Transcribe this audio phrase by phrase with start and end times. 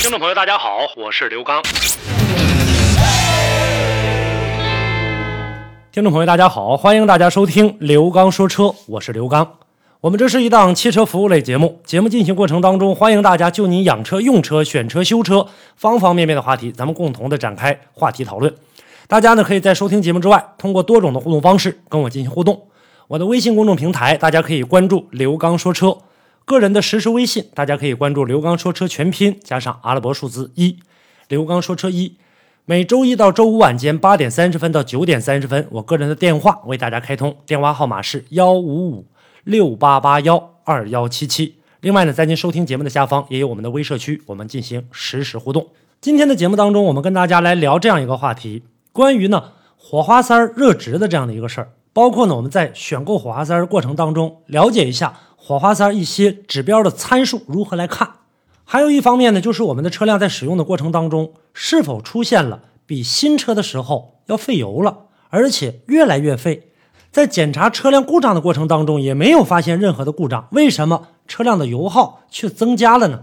[0.00, 1.62] 听众朋友，大家好，我是刘刚。
[5.92, 9.58] 听众朋友，大家好，欢迎大家收听刘刚说车，我是刘刚。
[10.00, 15.46] 我们这是一档汽车服务类节目，节目进行过程当中，欢迎大家就您养车、用车、选车、修车
[15.76, 18.54] 方方面面的话题，咱们共同的展开话题讨论。
[19.06, 22.58] 大家呢可以在收听节目之外，通过多种的互动方式跟我进行互动。
[23.06, 25.94] 我的微信公众平台，大家可以关注刘刚说车。
[26.50, 30.76] 个人的实时微信，大家可以关注“刘刚说车”全拼加上阿拉伯数字一，
[31.28, 32.16] 刘刚说车一。
[32.64, 39.06] 每周一到周五晚间八点三十分到九点三十分，我个人的电话为大家开通，电话号码是幺五五
[39.44, 41.54] 六八八幺二幺七七。
[41.82, 45.68] 另外呢，在您收听节目的下方也有我们的微社区，我们进行实时互动。
[46.00, 55.14] 今天的节目当中，我们跟大家来聊这样一个话题，关于呢火花塞热值的这样的一个事儿，包括呢我们在选购火花塞过程当中了解一下。
[55.50, 58.08] 火花塞一些指标的参数如何来看？
[58.64, 66.70] 还有一方面呢，就是我们的车辆在使用的过程当中，是否出现了比新车的时候要费油了，而且越来越费。
[67.10, 73.22] 在检查车辆故障的过程当中，也没有发现任何的故障，为什么车辆的油耗却增加了呢？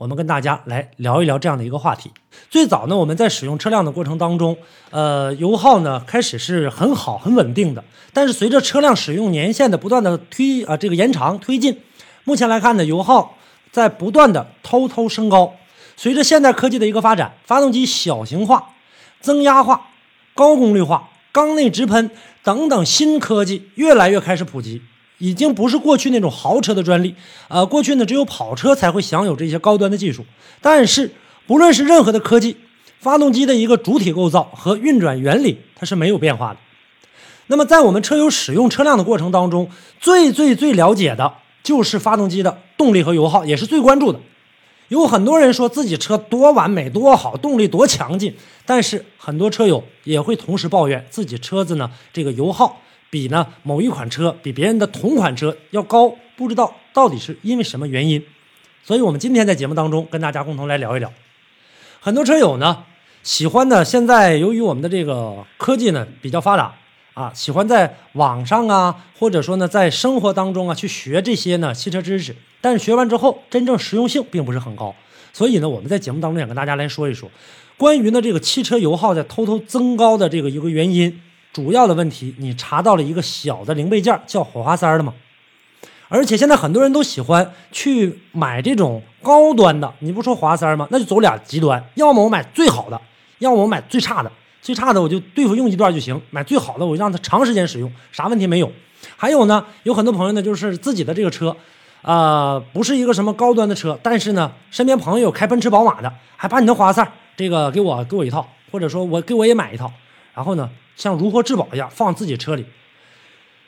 [0.00, 2.10] 我们跟大家来聊一聊这样的一个话题。
[2.48, 4.56] 最早呢，我们在使用车辆的过程当中，
[4.88, 7.84] 呃，油耗呢开始是很好、很稳定的。
[8.14, 11.78] 但是随着车辆使用年限的不断的推啊这个延长推进，
[12.24, 13.36] 目前来看呢，油耗
[13.70, 15.52] 在不断的偷偷升高。
[15.98, 18.70] 随着现代科技的一个发展，发动机小型化、
[19.20, 19.88] 增压化、
[20.34, 22.10] 高功率化、缸内直喷
[22.42, 24.80] 等等新科技越来越开始普及。
[25.20, 27.14] 已经不是过去那种豪车的专利，
[27.48, 30.24] 呃，过去呢只有跑车才会享有这些高端的技术。
[30.60, 31.12] 但是
[31.46, 32.56] 不论是任何的科技，
[32.98, 36.58] 发动机的一个主体构造和运转原理它是没有变化的。
[37.46, 39.68] 那么在我们车友使用车辆的过程当中，
[40.00, 44.18] 最最最了解的就是发动机的动力和油耗，也是最关注的。
[44.88, 52.80] 有很多人说自己车多完美多好，动力多强劲，但是很多车友也会同时抱怨自己车子呢这个油耗。
[53.10, 58.24] 比呢某一款车比别人的同款车要高，不知道到底是因为什么原因，
[58.84, 61.12] 所以我们今天在节目当中跟大家共同来聊一聊。
[62.00, 62.84] 很多车友呢
[63.22, 66.72] 喜欢呢，现在由于我们的这个科技呢比较发达
[67.14, 74.94] 啊，喜欢在网上啊，或者说呢在生活当中啊去学这些呢汽车知识，但是学完之后真正实用性并不是很高。
[75.32, 77.28] 所以呢我们在节目当中想跟大家来说一说，
[77.76, 81.20] 关于呢这个汽车油耗在偷偷增高的这个一个原因。
[81.52, 85.12] 主要的问题，你查到了一个小的零配件叫火花塞的吗？
[86.08, 90.86] 而且现在很多人都喜欢去买这种高端的，你不说火花塞吗？
[90.90, 93.00] 那就走俩极端，要么我买最好的，
[93.38, 94.30] 要么我买最差的。
[94.62, 98.70] 最差的我就对付用一段就行，买最好的我让它长时间使用，啥问题没有。
[99.16, 101.56] 还有呢，有很多朋友呢，就是自己的这个车，
[102.02, 109.90] 啊，不是一个什么高端的车，但是呢，身边朋友开奔驰、宝马的，还把你的火花塞这个给我给我一套，或者说我给我也买一套，
[110.34, 110.70] 然后呢？
[110.96, 112.66] 像如获至宝一样放自己车里，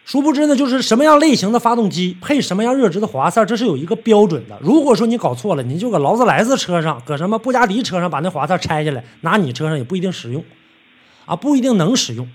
[0.05, 4.59] 殊不知呢，就是什么样类型的发动机配什么样热值的火花塞，这是有一个标准的。
[4.61, 10.45] 如果说你搞错了，你就搁劳斯莱斯车上，搁什么布加迪车上把那火花塞拆下来，拿你车上也不一定使用，
[11.25, 12.29] 啊，不一定能使用。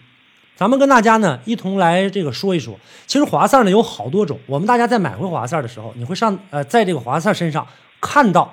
[0.55, 4.39] 咱们跟大家呢一同来这个说一说，其实火花塞呢有好多种。
[4.47, 7.67] 我们大家在买回火花塞的时候，你会上呃在这个火花塞身上
[8.01, 8.51] 看到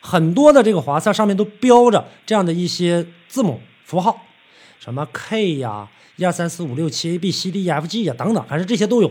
[0.00, 4.18] 很多的这个火花塞上面都标着这样的一些字母符号。
[4.78, 9.10] 什么 K 呀，一二三四五六七 A B C D E F G 呀，等等，反正这些都有，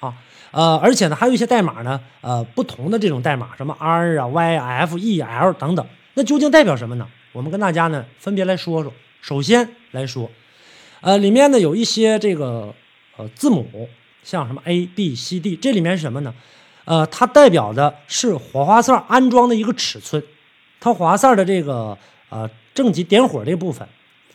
[0.00, 0.14] 啊，
[0.50, 7.06] 呃，而且呢，还有一些代码呢，呃，不同的这种代码，什么 R 啊、Y F E L 等等，那究竟代表什么呢？
[7.32, 8.92] 我们跟大家呢分别来说说。
[9.20, 10.30] 首先来说，
[11.00, 12.72] 呃，里面呢有一些这个
[13.16, 13.88] 呃字母，
[14.22, 16.32] 像什么 A B C D，这里面是什么呢？
[16.84, 20.22] 呃，它代表的是火花塞安装的一个尺寸，
[20.80, 21.98] 它火花塞的这个
[22.30, 23.86] 呃正极点火这部分。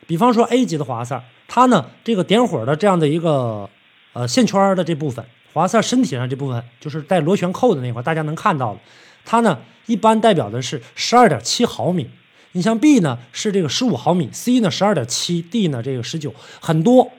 [0.06, 3.70] 比方说 A 级的火花塞，它呢这个点火的这样的一个
[4.14, 5.24] 呃线圈的这部分，
[5.54, 8.80] 火花塞身体上这部分就是带螺旋扣的那块，大家能看到的，
[9.24, 12.10] 它呢一般代表的是十二点七毫米。
[12.56, 17.12] 你像 B 呢是这个十五毫米，C 呢十二点七，D 呢这个十九，很多，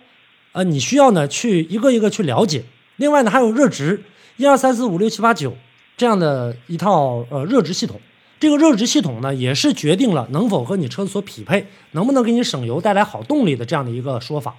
[0.52, 2.64] 呃你需要呢去一个一个去了解。
[2.96, 4.02] 另外呢还有热值，
[4.36, 5.56] 一二三四五六七八九
[5.96, 8.00] 这样的一套呃热值系统。
[8.44, 14.54] 这个热值系统呢，也是决定了能否和你车子所匹配，能不能给你省油、带来好动力的这样的一个说法。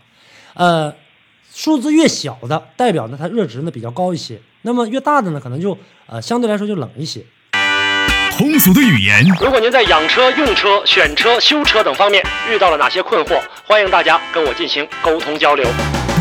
[0.55, 0.91] 呃，
[1.53, 5.77] 数字越小的，代表呢它热值呢比较高一些；那么越大的呢，可能就
[6.07, 7.23] 呃相对来说就冷一些。
[8.35, 15.63] 通俗的语言，如果您在养车、用车、选车、修车等方面遇到了哪些困惑，欢迎大家跟我进行沟通交流。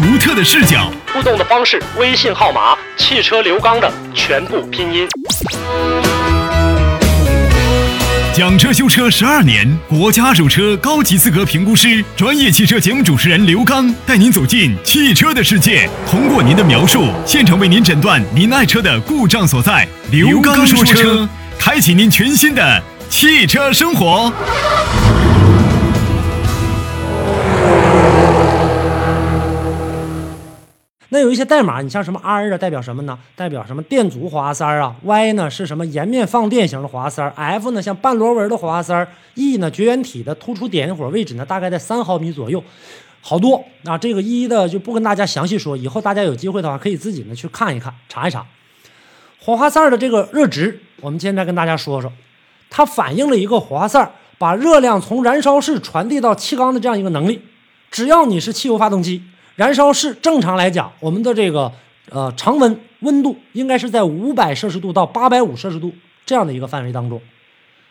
[0.02, 5.08] 独特的视角，互动的方式：微信号码“汽车刘刚”的全部拼音。
[8.36, 19.86] 讲车修车十二年，国家二手车高级资格评估师，专业汽车节目主持人刘刚带您走进汽车的世界，通过您的描述，现场为您诊断您爱车的故障所在。
[20.10, 21.28] 刘刚说车。
[21.60, 24.32] 开启您全新的汽车生活。
[31.14, 33.16] 那有一些代码，你像什么 R 啊，代表什么呢？
[33.36, 42.60] 代表什么电阻火花塞啊？Y 呢是什么颜面放电型的火花塞？F 呢像半螺纹的火花塞？E 呢绝缘体的突出点火位置呢大概在三毫米左右，
[43.20, 43.96] 好多啊。
[43.96, 48.44] 这个一一的就不跟大家详细说，以后大家有机会的话可以自己呢去看一看，查一查。
[49.38, 52.10] 火花塞的这个热值，我们现在跟大家说说，
[52.68, 57.40] 它反映了一个火花塞把热量从燃烧室传递到气缸的这样一个能力。
[57.92, 59.22] 只要你是汽油发动机，
[59.56, 61.72] 燃烧室正常来讲，我们的这个
[62.10, 65.92] 呃常温温度应该是在五百摄氏度到八百五摄氏度
[66.26, 67.20] 这样的一个范围当中。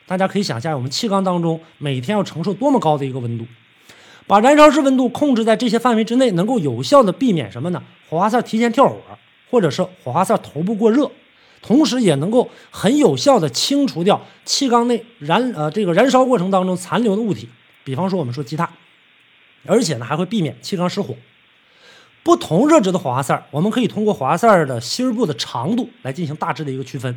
[0.05, 3.45] 大家可以想象，我们气缸当中每天要承受多么高的一个温度，
[4.27, 7.81] 把燃烧室温度控制在这些范围之内，能够有效的避免什么呢？
[8.09, 8.97] 火花塞提前跳火，
[9.49, 11.09] 或者是火花塞头部过热。
[11.61, 17.47] 同时也能够很有效的清除掉气缸内燃呃这个燃烧过程当中残留的物体，
[17.85, 18.67] 比方说我们说积碳，
[19.65, 21.15] 而且呢还会避免气缸失火。
[22.23, 27.13] 不同热值的火花塞，我们可以通过火花塞的芯部的长度来进行大致的一个区分。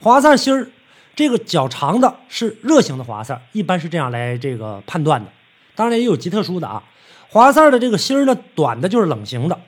[0.00, 0.68] 火花塞芯儿
[1.14, 5.30] 这个较长的是热型的火花塞，一般是这样来这个判断的。
[5.74, 6.82] 当然也有极特殊的啊，
[7.28, 9.58] 火花塞的这个芯儿呢短的就是冷型的。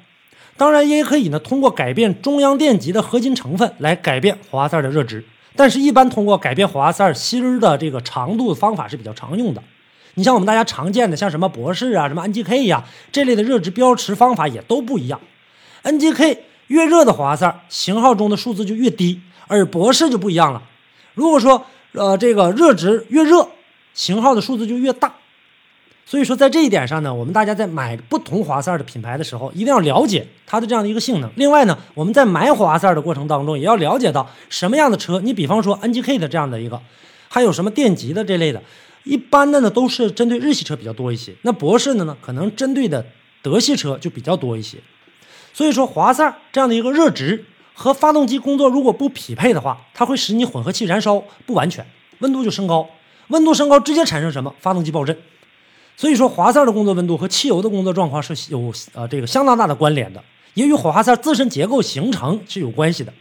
[0.57, 5.25] 当然也可以呢，通过改变中央电极的合金成分来改变火花塞的热值，
[5.57, 9.61] 但是，一般通过改变火花塞芯儿的这个长度的方法是比较常用的。
[10.15, 15.21] 你像我们大家常见的，像什么博士啊、什么 NGK 呀这类的热值标识方法也都不一样。
[15.83, 16.39] NGK
[16.69, 20.63] 越热的火花塞型号中的数字就越低，而博士就不一样了。
[21.15, 23.49] 如果说呃这个热值越热，
[23.93, 25.13] 型号的数字就越大。
[26.07, 31.31] 所以说，在这一点上呢，我们大家在买不同滑塞的品牌的时候，一定要了解它的这样的一个性能。
[31.37, 35.19] 另外呢，我们在买火花塞的过程当中，也要了解到什么样的车。
[35.23, 36.79] 你比方说 NGK 的这样的一个，
[37.29, 38.63] 还有什么电极的这类的，
[39.05, 41.35] 一般的呢都是针对日系车比较多一些。
[41.43, 43.07] 那博士的呢，可能针对的
[43.43, 44.79] 德系车就比较多一些。
[45.53, 51.87] 所以说，滑塞这样的一个热值和发动机工作如果不匹配的话，它会使你混合气燃烧不完全，
[52.19, 52.89] 温度就升高，
[53.29, 54.53] 温度升高直接产生什么？
[54.59, 55.17] 发动机爆震。
[55.97, 60.25] 所以说，滑塞的工作温度和汽油的工作状况是有呃这个相当大的关联的，
[60.55, 63.13] 也与火花塞自身结构形成是有关系的。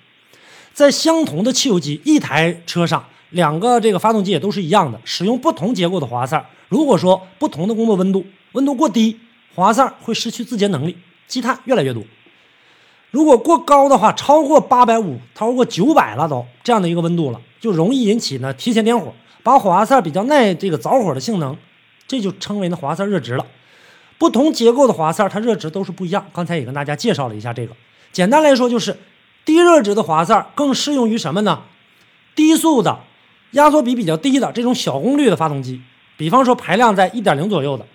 [0.74, 6.44] 在相同的汽油机一台车上，两个这个发动机也都是一样的，使用不同结构的火花塞。
[6.70, 9.20] 如果说不同的工作温度，温度过低，
[9.56, 10.96] 火花塞会失去自洁能力，
[11.28, 12.04] 积碳越来越多；
[13.12, 21.58] 如果过高的话，超过八百五，超过九百了都这样的一个温度了，就容易引起呢提前点火，把火花塞比较耐这个着火的性能。
[22.06, 23.46] 这就称为呢火花塞热值了。
[24.20, 26.26] 不同结构的火花塞，它热值都是不一样。
[26.32, 27.74] 刚才也跟大家介绍了一下这个。
[28.12, 28.98] 简单来说，就是
[29.44, 31.64] 低热值的火花塞更适用于什么呢？
[32.36, 33.00] 低速的、
[33.54, 35.82] 压缩比比较低的这种小功率的发动机，
[36.18, 37.86] 比方说排量在一点零左右的。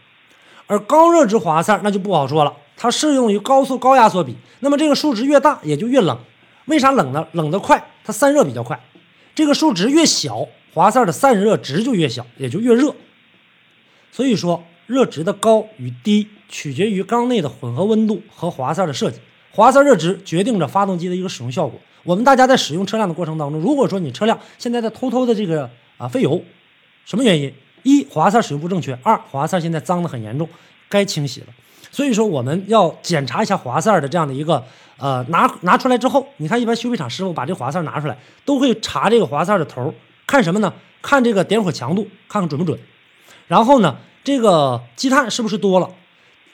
[0.66, 4.36] 而高热值火花塞那就不好说了，它适用于高速高压缩比。
[4.60, 6.18] 那么这个数值越大，也就越冷。
[6.66, 7.26] 为啥冷呢？
[7.32, 8.78] 冷得快，它散热比较快。
[9.34, 10.36] 这个数值越小，
[10.74, 12.94] 火花塞的散热值就越小，也就越热。
[14.12, 19.20] 所以说，热值的高与低取决于缸内的混合温度和滑塞的设计。
[19.50, 21.78] 滑塞热值决定着发动机的一个使用效果。
[22.04, 26.42] 我们大家在使用车辆的过程当中，如果说你车辆现在在偷偷的这个啊费油，
[27.04, 27.52] 什么原因？
[27.82, 30.48] 一滑塞使用不正确，二滑塞现在脏的很严重，
[30.88, 31.46] 该清洗了。
[31.90, 34.62] 所以说我们要检查一下滑塞的这样的一个
[34.98, 39.92] 呃拿拿出来之后，你看一般修配厂师傅把这滑塞拿出来，都会查这个滑塞的头，
[40.26, 40.72] 看什么呢？
[41.00, 42.78] 看这个点火强度，看看准不准。
[43.46, 45.88] 然后呢，这个积碳是不是多了？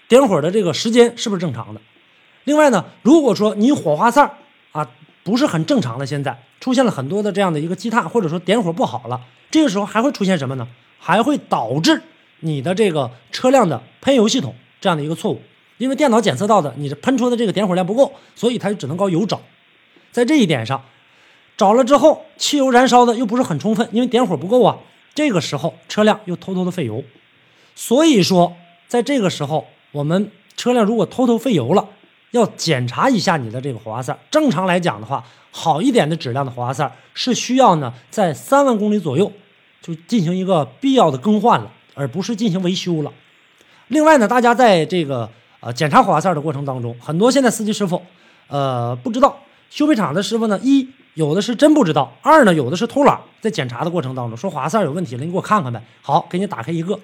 [0.07, 1.81] 点火的这个时间是不是正常的？
[2.45, 4.39] 另外呢，如果说你火花塞
[4.73, 4.89] 啊
[5.23, 9.21] 不是很正常的，现在出现了很多的这样的一个积碳，或者说点火不好了，
[9.51, 10.67] 这个时候还会出现什么呢？
[10.99, 12.01] 还会导致
[12.41, 15.41] 你的这个车辆的喷油系统这样的一个错误，
[15.79, 19.41] 因为电脑检测到的你的喷出的这个点火量不够，所以它就只能搞油找。
[20.13, 20.83] 在这一点上，
[21.57, 24.79] 找了之后，汽油燃烧的又不是很充分，因为点火不够啊。
[25.15, 27.05] 这个时候车辆又偷偷的费油，
[27.75, 28.57] 所以说
[28.89, 31.89] 在这个时候，我们车辆如果偷偷费油了，
[32.35, 34.17] 要检查一下你的这个火花塞。
[34.29, 39.31] 正常来讲的话，好一点的质量的火花塞是需要呢在三万公里左右
[39.81, 43.13] 就进行一个必要的更换了，而不是进行维修了。
[43.89, 48.03] 另外呢，大家在这个呃检查火花塞的过程当中，很多现在司机师傅
[48.49, 49.39] 呃不知道，
[49.71, 50.89] 修配厂的师傅呢一。
[51.15, 55.81] 有的是真不知道，二呢，有的是偷懒，在检查的过程当中说滑塞有问题了，你给我看看呗。
[56.03, 56.99] 好，给你打开一个，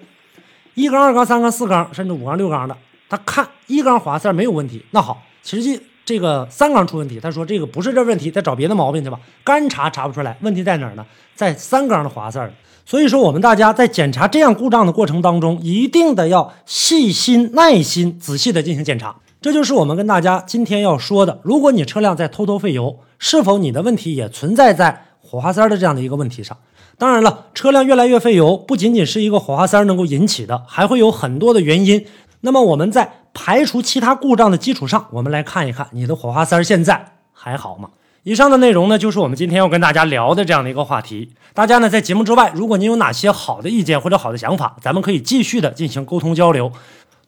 [0.75, 2.77] 一缸、二缸、三缸、四缸，甚至五缸、六缸的，
[3.11, 9.19] 他看一缸滑塞没有问题，那好，实际这个三缸出问题，他说这个不是这问题，再找别的毛病去吧。
[9.45, 11.05] 干查查不出来，问题在哪儿呢？
[11.35, 12.49] 在三缸的滑塞。
[12.87, 19.15] 所以说，我们大家在检查这样故障的过程当中，一定的要细心、耐心、仔细的进行检查。
[19.41, 21.41] 这就是我们跟大家今天要说的。
[21.43, 26.57] 如果你车辆在偷偷费油，是否你的问题也存在在火花塞的这样的一个问题上？
[26.99, 32.05] 当然了，车辆越来越费油，不仅仅是一个火花塞能够引起的，还会有很多的原因。
[32.43, 37.91] 那么我们在排除其他故障的基础上，我们来看一看你的火花塞现在还好吗？
[38.23, 41.33] 以上的内容呢，就是我们今天要跟大家聊的这样的一个话题。
[41.55, 46.71] 大家呢在节目之外，如果您有哪些好的意见或者好的想法，咱们可以继续的进行沟通交流。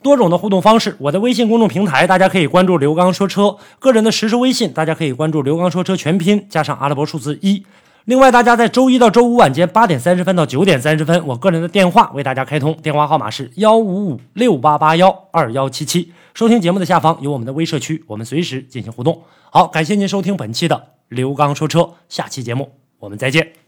[0.02, 7.64] 多种的互动方式，我的微信公众平台大家可以关注刘刚说车，个人的实时微信大家可以关注刘刚说车全拼加上阿拉伯数字一。
[8.04, 16.12] 另外，大家在周一到周五晚间八点三十分到九点三十分，我个人的电话为大家开通，电话号码是幺五五六八八幺二幺七七。
[16.34, 19.22] 收听节目的下方有我们的微社区，我们随时进行互动。
[19.50, 23.61] 好，感谢您收听本期的刘刚说车，下期节目我们再见。